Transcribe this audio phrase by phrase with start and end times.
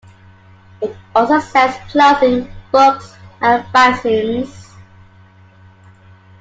[0.81, 4.71] It also sells clothing, books, and fanzines.